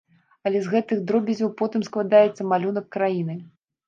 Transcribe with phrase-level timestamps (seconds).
[0.49, 3.37] Але з гэтых дробязяў потым складаецца малюнак краіны.